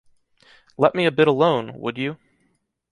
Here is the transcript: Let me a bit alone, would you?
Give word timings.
Let 0.79 0.95
me 0.95 1.05
a 1.05 1.11
bit 1.11 1.27
alone, 1.27 1.77
would 1.79 1.99
you? 1.99 2.17